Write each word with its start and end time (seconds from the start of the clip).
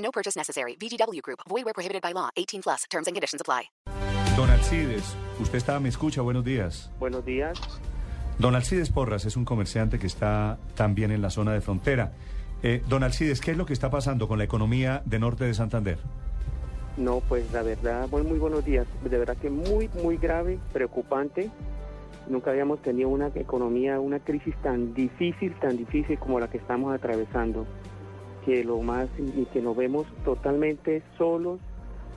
No 0.00 0.10
purchase 0.10 0.36
necessary. 0.36 0.76
VGW 0.76 1.22
Group. 1.22 1.40
Void 1.48 1.64
where 1.64 1.74
prohibited 1.74 2.02
by 2.02 2.12
law. 2.12 2.30
18 2.36 2.62
plus. 2.62 2.84
Terms 2.90 3.06
and 3.06 3.14
conditions 3.14 3.40
apply. 3.40 3.70
Don 4.36 4.48
Alcides, 4.48 5.16
usted 5.40 5.58
está, 5.58 5.80
me 5.80 5.88
escucha, 5.88 6.22
buenos 6.22 6.44
días. 6.44 6.90
Buenos 6.98 7.24
días. 7.24 7.58
Don 8.38 8.54
Alcides 8.54 8.88
Porras 8.88 9.26
es 9.26 9.36
un 9.36 9.44
comerciante 9.44 9.98
que 9.98 10.06
está 10.06 10.58
también 10.74 11.10
en 11.10 11.20
la 11.20 11.30
zona 11.30 11.52
de 11.52 11.60
frontera. 11.60 12.12
Eh, 12.62 12.82
don 12.88 13.02
Alcides, 13.02 13.40
¿qué 13.40 13.50
es 13.50 13.56
lo 13.56 13.66
que 13.66 13.72
está 13.72 13.90
pasando 13.90 14.28
con 14.28 14.38
la 14.38 14.44
economía 14.44 15.02
de 15.04 15.18
Norte 15.18 15.44
de 15.44 15.52
Santander? 15.52 15.98
No, 16.96 17.20
pues 17.20 17.52
la 17.52 17.62
verdad, 17.62 18.08
muy, 18.10 18.22
muy 18.22 18.38
buenos 18.38 18.64
días. 18.64 18.86
De 19.02 19.18
verdad 19.18 19.36
que 19.36 19.50
muy, 19.50 19.90
muy 20.02 20.16
grave, 20.16 20.58
preocupante. 20.72 21.50
Nunca 22.28 22.50
habíamos 22.50 22.80
tenido 22.80 23.08
una 23.08 23.28
economía, 23.34 23.98
una 24.00 24.20
crisis 24.20 24.54
tan 24.62 24.94
difícil, 24.94 25.54
tan 25.60 25.76
difícil 25.76 26.18
como 26.18 26.38
la 26.38 26.48
que 26.48 26.58
estamos 26.58 26.94
atravesando. 26.94 27.66
Que 28.44 28.64
lo 28.64 28.80
más, 28.80 29.08
y 29.18 29.44
que 29.46 29.60
nos 29.60 29.76
vemos 29.76 30.06
totalmente 30.24 31.02
solos, 31.18 31.60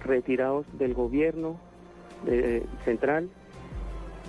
retirados 0.03 0.65
del 0.77 0.93
gobierno 0.93 1.59
eh, 2.27 2.65
central. 2.85 3.29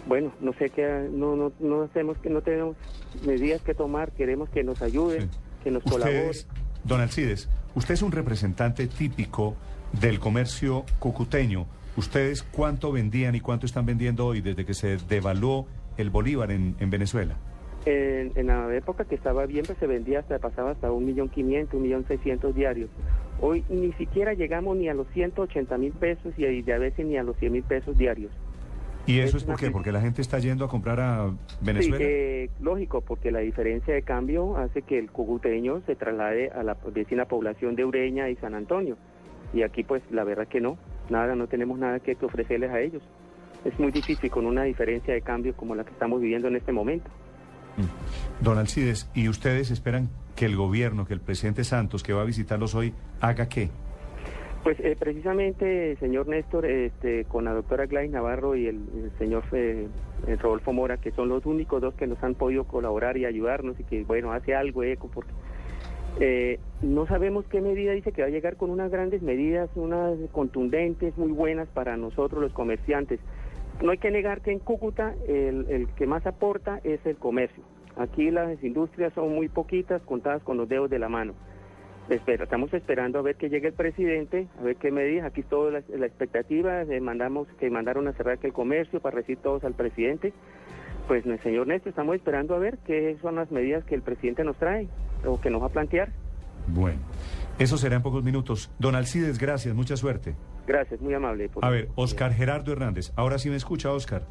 Bueno, 0.07 0.33
no 0.41 0.53
sé 0.55 0.71
qué, 0.71 1.09
no, 1.11 1.35
no, 1.37 1.53
no 1.61 1.83
hacemos 1.83 2.19
que 2.19 2.29
no 2.31 2.43
tenemos 2.43 2.77
medidas 3.27 3.63
que 3.63 3.75
tomar, 3.75 4.13
queremos 4.13 4.49
que 4.51 4.63
nos 4.63 4.83
ayuden, 4.83 5.31
Sí. 5.31 5.39
que 5.65 5.71
nos 5.71 5.83
colaboren. 5.83 6.33
Don 6.85 7.01
Alcides, 7.01 7.49
usted 7.75 7.95
es 7.95 8.03
un 8.03 8.13
representante 8.13 8.87
típico 8.87 9.55
del 10.01 10.21
comercio 10.21 10.85
cucuteño. 10.99 11.67
¿Ustedes 11.97 12.43
cuánto 12.43 12.93
vendían 12.93 13.35
y 13.35 13.41
cuánto 13.41 13.67
están 13.67 13.87
vendiendo 13.87 14.27
hoy 14.27 14.41
desde 14.41 14.67
que 14.67 14.75
se 14.75 14.99
devaluó 14.99 15.67
el 15.97 16.11
bolívar 16.11 16.51
en, 16.51 16.77
en 16.81 16.91
Venezuela? 16.91 17.37
En, 17.87 18.33
en 18.37 18.47
la 18.47 18.75
época 18.75 19.05
que 19.05 19.15
estaba 19.15 19.45
bien, 19.47 19.65
pues 19.67 19.79
se 19.79 19.87
vendía 19.87 20.21
hasta, 20.21 20.39
pasaba 20.39 20.71
hasta 20.71 20.91
un 20.91 21.05
millón 21.05 21.29
quinientos, 21.29 21.75
un 21.75 21.83
millón 21.83 22.07
seiscientos 22.07 22.55
diarios. 22.55 22.89
Hoy 23.41 23.65
ni 23.69 23.93
siquiera 23.93 24.33
llegamos 24.33 24.77
ni 24.77 24.89
a 24.89 24.95
los 24.95 25.07
180 25.09 25.77
mil 25.77 25.93
pesos 25.93 26.33
y, 26.39 26.47
y 26.47 26.71
a 26.71 26.79
veces 26.79 27.05
ni 27.05 27.17
a 27.17 27.23
los 27.23 27.37
100 27.37 27.53
mil 27.53 27.63
pesos 27.63 27.97
diarios. 27.99 28.33
¿Y 29.07 29.19
eso 29.19 29.37
Es 29.37 29.43
es 29.43 29.45
por 29.45 29.59
qué? 29.59 29.71
¿Porque 29.71 29.93
la 29.93 30.01
gente 30.01 30.23
está 30.23 30.39
yendo 30.39 30.65
a 30.65 30.69
comprar 30.69 30.99
a 30.99 31.31
Venezuela? 31.61 31.99
Sí, 31.99 32.05
eh, 32.07 32.51
lógico, 32.61 33.03
porque 33.03 33.31
la 33.31 33.41
diferencia 33.41 33.93
de 33.93 34.03
cambio 34.03 34.57
hace 34.57 34.83
que 34.83 34.99
el 34.99 35.11
cucuteño 35.11 35.83
se 35.87 35.95
traslade 35.95 36.51
a 36.51 36.63
la 36.63 36.77
vecina 36.93 37.27
población 37.27 37.77
de 37.77 37.85
Ureña 37.85 38.31
y 38.31 38.37
San 38.37 38.55
Antonio. 38.55 38.97
Y 39.53 39.63
aquí, 39.63 39.85
pues, 39.85 40.03
la 40.11 40.25
verdad 40.25 40.49
que 40.49 40.61
no, 40.61 40.79
nada, 41.11 41.35
no 41.35 41.47
tenemos 41.49 41.79
nada 41.79 42.01
que 42.01 42.17
ofrecerles 42.23 42.71
a 42.71 42.81
ellos. 42.81 43.03
Es 43.65 43.79
muy 43.79 43.93
difícil 43.93 44.31
con 44.31 44.47
una 44.47 44.65
diferencia 44.65 45.13
de 45.13 45.21
cambio 45.21 45.55
como 45.55 45.75
la 45.75 45.85
que 45.85 45.93
estamos 45.93 46.21
viviendo 46.21 46.49
en 46.49 46.57
este 46.57 46.73
momento. 46.73 47.11
Don 48.45 48.59
Alcides, 48.59 49.11
¿y 49.15 49.31
ustedes 49.31 49.71
esperan 49.71 50.11
que 50.37 50.45
el 50.45 50.55
gobierno, 50.55 51.07
que 51.07 51.15
el 51.15 51.21
presidente 51.21 51.65
Santos, 51.65 52.03
que 52.03 52.13
va 52.13 52.21
a 52.21 52.25
visitarlos 52.25 52.75
hoy, 52.75 52.93
haga 53.23 53.49
qué? 53.49 53.71
Pues 54.63 54.79
eh, 54.81 54.97
precisamente, 54.99 55.97
señor 55.97 56.29
Néstor, 56.29 56.67
este, 56.67 57.25
con 57.25 57.47
la 57.47 57.55
doctora 57.55 57.87
Gladys 57.87 58.11
Navarro 58.11 58.55
y 58.55 58.67
el, 58.67 59.11
señor 59.19 59.45
eh, 59.53 59.89
eh, 60.27 60.37
Rodolfo 60.37 60.75
Mora, 60.75 60.99
que 60.99 61.11
son 61.13 61.31
los 61.31 61.47
únicos 61.47 61.81
dos 61.81 61.95
que 61.95 62.07
nos 62.07 62.23
han 62.23 62.35
podido 62.35 62.65
colaborar 62.65 63.17
y 63.17 63.25
ayudarnos 63.25 63.81
y 63.81 63.85
que, 63.85 64.05
bueno, 64.05 64.33
hace 64.33 64.55
algo 64.55 64.83
ECO, 64.83 65.09
porque 65.09 65.33
eh, 66.21 66.61
no 66.83 67.07
sabemos 67.07 67.47
qué 67.47 67.63
medida 67.63 67.93
dice 67.93 68.13
que 68.13 68.21
va 68.21 68.29
a 68.29 68.31
llegar 68.31 68.57
con 68.57 68.69
unas 68.69 68.91
grandes 68.91 69.23
medidas, 69.23 69.71
unas 69.75 70.19
contundentes, 70.33 71.17
muy 71.17 71.33
buenas 71.33 71.69
para 71.69 71.97
nosotros 71.97 72.43
los 72.43 72.53
comerciantes. 72.53 73.21
No 73.83 73.91
hay 73.91 73.99
que 73.99 74.11
negar 74.11 74.43
que 74.43 74.53
en 74.53 74.59
Cúcuta 74.59 75.15
el 75.27 75.89
que 75.97 76.07
más 76.07 76.27
aporta 76.27 76.81
es 76.85 77.01
el 77.07 77.17
comercio. 77.17 77.65
Aquí 77.97 78.31
las 78.31 78.63
industrias 78.65 79.13
son 79.15 79.35
muy 79.35 79.49
poquitas, 79.49 80.03
contadas 80.03 80.43
con 80.43 80.57
los 80.57 80.69
dedos 80.69 80.91
de 80.91 80.99
la 80.99 81.09
mano. 81.09 81.35
Espera, 82.09 82.45
estamos 82.45 82.73
esperando 82.75 83.19
a 83.19 83.23
ver 83.23 83.37
que 83.37 83.49
llegue 83.49 83.69
el 83.69 83.73
presidente, 83.75 84.47
a 84.61 84.63
ver 84.63 84.77
qué 84.77 84.91
medidas. 84.91 85.25
Aquí 85.27 85.43
toda 85.43 85.71
la, 85.71 85.83
la 85.97 86.07
expectativa, 86.07 86.83
eh, 86.83 87.01
mandamos 87.01 87.49
que 87.59 87.71
mandaron 87.71 88.09
a 88.09 88.13
cerrar 88.13 88.39
que 88.39 88.49
el 88.49 88.53
comercio 88.53 89.01
para 89.01 89.17
recibir 89.17 89.39
todos 89.39 89.65
al 89.65 89.73
presidente. 89.75 90.33
Pues, 91.09 91.25
señor 91.43 91.67
Néstor, 91.67 91.91
estamos 91.91 92.17
esperando 92.17 92.55
a 92.55 92.59
ver 92.59 92.79
qué 92.87 93.17
son 93.23 93.37
las 93.37 93.51
medidas 93.51 93.85
que 93.85 93.95
el 93.95 94.03
presidente 94.03 94.43
nos 94.45 94.57
trae 94.57 94.89
o 95.25 95.41
que 95.41 95.49
nos 95.51 95.63
va 95.63 95.67
a 95.67 95.71
plantear. 95.71 96.11
Bueno, 96.67 96.99
eso 97.59 97.77
será 97.79 97.97
en 97.97 98.03
pocos 98.03 98.25
minutos. 98.25 98.71
Don 98.79 98.95
Alcides, 98.95 99.39
gracias, 99.39 99.75
mucha 99.75 99.97
suerte. 99.97 100.35
Gracias, 100.67 101.01
muy 101.01 101.15
amable. 101.15 101.49
por- 101.49 101.65
A 101.65 101.71
ver, 101.71 101.89
Oscar 101.95 102.33
Gerardo 102.33 102.73
Hernández, 102.73 103.13
ahora 103.17 103.39
sí 103.39 103.49
me 103.51 103.57
escucha, 103.57 103.93
Oscar. 103.93 104.23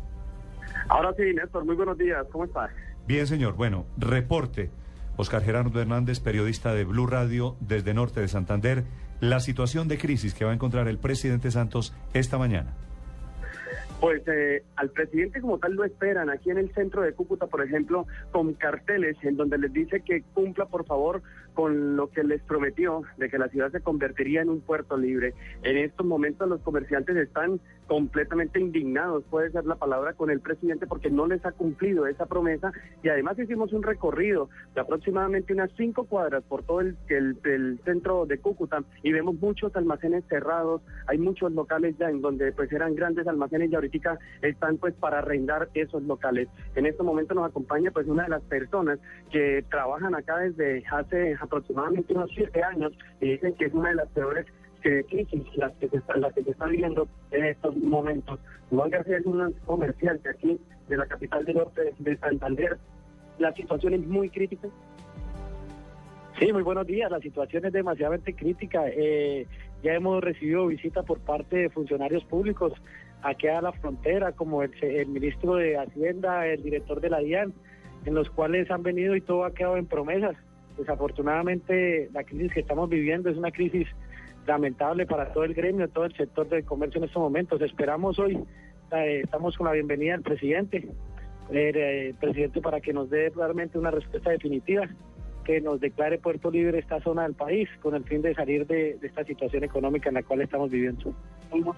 Ahora 0.90 1.14
sí, 1.16 1.24
Néstor, 1.34 1.64
muy 1.66 1.76
buenos 1.76 1.98
días, 1.98 2.26
¿cómo 2.32 2.46
estás? 2.46 2.72
Bien, 3.08 3.28
señor. 3.28 3.56
Bueno, 3.56 3.86
reporte. 3.98 4.72
Oscar 5.16 5.44
Gerardo 5.44 5.80
Hernández, 5.80 6.20
periodista 6.20 6.74
de 6.74 6.86
Blue 6.86 7.06
Radio 7.06 7.56
desde 7.60 7.94
Norte 7.94 8.20
de 8.20 8.28
Santander, 8.28 8.86
la 9.20 9.40
situación 9.40 9.88
de 9.88 9.98
crisis 9.98 10.34
que 10.34 10.46
va 10.46 10.52
a 10.52 10.56
encontrar 10.56 10.88
el 10.88 10.98
presidente 10.98 11.52
Santos 11.52 11.94
esta 12.14 12.38
mañana. 12.38 12.74
Pues 14.04 14.22
eh, 14.28 14.64
al 14.76 14.90
presidente 14.90 15.40
como 15.40 15.60
tal 15.60 15.76
lo 15.76 15.86
esperan 15.86 16.30
aquí 16.30 16.50
en 16.50 16.58
el 16.58 16.70
centro 16.74 17.04
de 17.04 17.14
Cúcuta, 17.14 17.48
por 17.48 17.64
ejemplo, 17.64 18.06
con 18.34 18.54
carteles 18.54 19.16
en 19.24 19.38
donde 19.38 19.58
les 19.58 19.72
dice 19.72 20.02
que 20.02 20.24
cumpla 20.34 20.66
por 20.66 20.86
favor 20.86 21.22
con 21.54 21.96
lo 21.96 22.10
que 22.10 22.24
les 22.24 22.42
prometió 22.42 23.04
de 23.18 23.30
que 23.30 23.38
la 23.38 23.48
ciudad 23.48 23.72
se 23.72 23.80
convertiría 23.80 24.42
en 24.42 24.50
un 24.50 24.60
puerto 24.60 24.98
libre. 24.98 25.34
En 25.62 25.78
estos 25.78 26.06
momentos 26.06 26.50
los 26.50 26.60
comerciantes 26.62 27.16
están 27.16 27.62
completamente 27.88 28.60
indignados, 28.60 29.24
puede 29.30 29.52
ser 29.52 29.66
la 29.66 29.76
palabra, 29.76 30.14
con 30.14 30.30
el 30.32 30.42
presidente 30.42 30.86
porque 30.88 31.10
no 31.10 31.26
les 31.28 31.46
ha 31.46 31.52
cumplido 31.54 32.06
esa 32.08 32.26
promesa 32.26 32.74
y 33.04 33.10
además 33.10 33.40
hicimos 33.40 33.72
un 33.72 33.84
recorrido 33.84 34.50
de 34.76 34.82
aproximadamente 34.82 35.54
unas 35.54 35.70
cinco 35.78 36.06
cuadras 36.06 36.44
por 36.44 36.64
todo 36.64 36.82
el, 36.82 36.98
el- 37.08 37.38
el 37.46 37.80
centro 37.86 38.26
de 38.26 38.38
Cúcuta 38.40 38.84
y 39.02 39.14
vemos 39.14 39.36
muchos 39.40 39.74
almacenes 39.78 40.26
cerrados, 40.28 40.82
hay 41.08 41.20
muchos 41.20 41.54
locales 41.54 41.96
ya 41.98 42.10
en 42.10 42.22
donde 42.22 42.52
pues 42.52 42.70
eran 42.74 42.96
grandes 42.96 43.28
almacenes 43.28 43.72
y 43.72 43.76
ahorita 43.76 43.93
están 44.42 44.78
pues 44.78 44.94
para 44.96 45.20
arrendar 45.20 45.70
esos 45.74 46.04
locales. 46.04 46.48
En 46.76 46.86
este 46.86 47.04
momento 47.04 47.34
nos 47.34 47.50
acompaña 47.50 47.92
pues 47.92 48.08
una 48.08 48.24
de 48.24 48.30
las 48.30 48.44
personas 48.44 49.00
que 49.32 49.64
trabajan 49.70 50.16
acá 50.16 50.38
desde 50.38 50.84
hace 50.92 51.36
aproximadamente 51.40 52.14
unos 52.14 52.32
siete 52.34 52.64
años 52.64 52.94
y 53.22 53.32
dicen 53.32 53.54
que 53.56 53.66
es 53.66 53.74
una 53.74 53.90
de 53.90 53.96
las 53.96 54.08
peores 54.10 54.46
crisis 55.08 55.44
las 55.56 55.72
que 55.74 55.88
se 55.88 55.98
está, 55.98 56.18
las 56.18 56.34
que 56.34 56.44
se 56.44 56.52
está 56.52 56.66
viviendo 56.66 57.08
en 57.32 57.46
estos 57.46 57.76
momentos. 57.78 58.40
Juan 58.70 58.90
García 58.90 59.18
es 59.18 59.26
un 59.26 59.54
comerciante 59.66 60.30
aquí 60.30 60.60
de 60.90 60.98
la 60.98 61.06
capital 61.06 61.46
del 61.46 61.58
norte 61.58 61.94
de 62.00 62.18
Santander. 62.18 62.78
La 63.40 63.54
situación 63.54 63.94
es 63.94 64.06
muy 64.06 64.30
crítica. 64.30 64.68
Sí, 66.40 66.52
muy 66.52 66.64
buenos 66.64 66.88
días. 66.88 67.12
La 67.12 67.20
situación 67.20 67.66
es 67.66 67.74
demasiadamente 67.74 68.34
crítica. 68.34 68.86
Eh, 68.88 69.46
ya 69.84 69.94
hemos 69.94 70.24
recibido 70.24 70.66
visita 70.66 71.04
por 71.04 71.20
parte 71.20 71.58
de 71.58 71.70
funcionarios 71.70 72.24
públicos 72.24 72.74
aquí 73.22 73.48
a 73.48 73.62
la 73.62 73.72
frontera, 73.72 74.32
como 74.32 74.64
el, 74.64 74.72
el 74.82 75.08
ministro 75.08 75.56
de 75.56 75.78
Hacienda, 75.78 76.48
el 76.48 76.64
director 76.64 77.00
de 77.02 77.10
la 77.12 77.20
DIAN, 77.20 77.54
en 78.06 78.16
los 78.16 78.30
cuales 78.32 78.70
han 78.72 78.82
venido 78.82 79.16
y 79.16 79.22
todo 79.22 79.46
ha 79.46 79.54
quedado 79.54 79.78
en 79.78 79.86
promesas. 79.86 80.36
Desafortunadamente, 80.78 82.10
la 82.14 82.24
crisis 82.24 82.52
que 82.52 82.62
estamos 82.62 82.90
viviendo 82.90 83.30
es 83.30 83.38
una 83.38 83.52
crisis 83.52 83.88
lamentable 84.48 85.06
para 85.06 85.32
todo 85.34 85.44
el 85.44 85.54
gremio, 85.54 85.88
todo 85.88 86.06
el 86.06 86.16
sector 86.16 86.50
del 86.50 86.66
comercio 86.66 86.98
en 86.98 87.06
estos 87.06 87.22
momentos. 87.22 87.62
Esperamos 87.62 88.18
hoy, 88.18 88.40
eh, 88.92 89.22
estamos 89.24 89.56
con 89.56 89.68
la 89.68 89.74
bienvenida 89.74 90.14
del 90.14 90.24
presidente, 90.24 90.90
eh, 91.52 92.16
presidente 92.20 92.60
para 92.60 92.82
que 92.82 92.92
nos 92.92 93.12
dé 93.12 93.30
realmente 93.30 93.78
una 93.78 93.92
respuesta 93.92 94.32
definitiva 94.32 94.90
que 95.44 95.62
nos 95.62 95.80
declare 95.80 96.18
puerto 96.18 96.50
libre 96.50 96.80
esta 96.80 97.00
zona 97.02 97.24
del 97.24 97.34
país 97.34 97.70
con 97.82 97.96
el 97.96 98.04
fin 98.04 98.22
de 98.22 98.34
salir 98.34 98.66
de, 98.68 98.96
de 98.96 99.08
esta 99.08 99.24
situación 99.24 99.64
económica 99.64 100.10
en 100.10 100.16
la 100.16 100.24
cual 100.24 100.42
estamos 100.42 100.70
viviendo. 100.72 101.14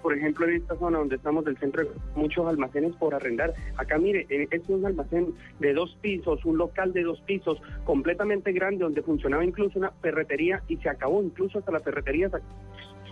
Por 0.01 0.15
ejemplo, 0.17 0.47
en 0.47 0.55
esta 0.55 0.75
zona 0.77 0.99
donde 0.99 1.15
estamos 1.17 1.43
del 1.45 1.57
centro, 1.57 1.83
muchos 2.15 2.47
almacenes 2.47 2.95
por 2.95 3.13
arrendar. 3.13 3.53
Acá, 3.77 3.97
mire, 3.97 4.25
eh, 4.29 4.43
este 4.43 4.57
es 4.57 4.69
un 4.69 4.85
almacén 4.85 5.33
de 5.59 5.73
dos 5.73 5.97
pisos, 6.01 6.45
un 6.45 6.57
local 6.57 6.93
de 6.93 7.03
dos 7.03 7.19
pisos, 7.21 7.61
completamente 7.83 8.51
grande, 8.53 8.83
donde 8.83 9.01
funcionaba 9.01 9.43
incluso 9.43 9.77
una 9.79 9.91
ferretería 10.01 10.61
y 10.67 10.77
se 10.77 10.89
acabó 10.89 11.21
incluso 11.21 11.59
hasta 11.59 11.71
la 11.71 11.81
ferretería. 11.81 12.29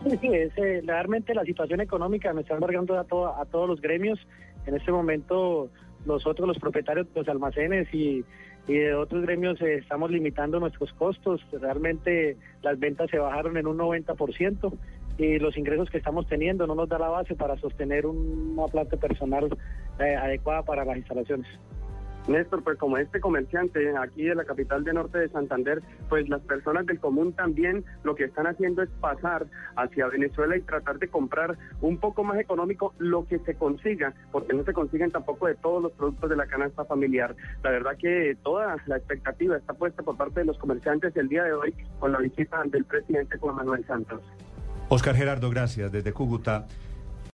Sí, 0.04 0.18
sí, 0.22 0.28
es, 0.34 0.58
eh, 0.58 0.82
realmente 0.86 1.34
la 1.34 1.44
situación 1.44 1.82
económica 1.82 2.34
me 2.34 2.42
está 2.42 2.54
embargando 2.56 2.98
a, 2.98 3.04
to- 3.04 3.28
a 3.36 3.46
todos 3.46 3.68
los 3.68 3.82
gremios. 3.82 4.20
En 4.66 4.76
este 4.76 4.92
momento, 4.94 5.70
nosotros, 6.06 6.48
los 6.48 6.60
propietarios 6.60 7.08
de 7.14 7.20
los 7.22 7.30
almacenes 7.30 7.94
y, 7.94 8.24
y 8.68 8.74
de 8.74 8.94
otros 8.94 9.24
gremios 9.24 9.62
eh, 9.62 9.76
estamos 9.76 10.12
limitando 10.12 10.60
nuestros 10.60 10.92
costos. 10.94 11.42
Realmente 11.52 12.38
las 12.62 12.80
ventas 12.80 13.10
se 13.10 13.20
bajaron 13.20 13.58
en 13.58 13.68
un 13.68 13.78
90% 13.78 14.74
y 15.18 15.38
los 15.40 15.58
ingresos 15.58 15.90
que 15.90 15.98
estamos 15.98 16.28
teniendo 16.28 16.66
no 16.66 16.76
nos 16.76 16.90
da 16.90 16.98
la 16.98 17.10
base 17.10 17.36
para 17.36 17.58
sostener 17.58 18.06
una 18.06 18.66
planta 18.68 18.98
personal 18.98 19.56
eh, 20.00 20.16
adecuada 20.16 20.64
para 20.64 20.86
las 20.86 20.98
instalaciones. 20.98 21.48
Néstor, 22.28 22.64
pues 22.64 22.78
como 22.78 22.98
este 22.98 23.20
comerciante 23.20 23.96
aquí 23.98 24.24
de 24.24 24.36
la 24.36 24.46
capital 24.46 24.84
de 24.84 24.94
norte 24.94 25.18
de 25.18 25.30
Santander, 25.30 25.82
pues 26.10 26.30
las 26.30 26.42
personas 26.42 26.86
del 26.86 27.00
común 27.00 27.34
también 27.34 27.84
lo 28.04 28.16
que 28.16 28.26
están 28.26 28.48
haciendo 28.48 28.82
es 28.82 28.90
pasar 29.02 29.46
hacia 29.76 30.08
Venezuela 30.08 30.56
y 30.56 30.62
tratar 30.62 31.00
de 31.00 31.08
comprar 31.08 31.58
un 31.82 31.98
poco 31.98 32.24
más 32.24 32.40
económico 32.40 32.94
lo 32.98 33.26
que 33.26 33.40
se 33.40 33.56
consiga, 33.56 34.14
porque 34.32 34.54
no 34.54 34.64
se 34.64 34.74
consiguen 34.74 35.12
tampoco 35.12 35.48
de 35.48 35.56
todos 35.56 35.84
los 35.84 35.92
productos 35.94 36.30
de 36.30 36.36
la 36.36 36.46
canasta 36.46 36.86
familiar. 36.86 37.36
La 37.64 37.72
verdad 37.72 37.98
que 37.98 38.38
toda 38.44 38.78
la 38.86 38.98
expectativa 38.98 39.58
está 39.58 39.74
puesta 39.74 40.04
por 40.04 40.18
parte 40.18 40.42
de 40.42 40.46
los 40.46 40.58
comerciantes 40.58 41.16
el 41.18 41.28
día 41.28 41.44
de 41.44 41.54
hoy 41.54 41.74
con 42.00 42.12
la 42.12 42.20
visita 42.20 42.62
del 42.66 42.86
presidente 42.86 43.38
Juan 43.38 43.56
Manuel 43.56 43.86
Santos. 43.86 44.22
Oscar 44.90 45.16
Gerardo, 45.16 45.50
gracias 45.50 45.92
desde 45.92 46.14
Cúcuta. 46.14 46.68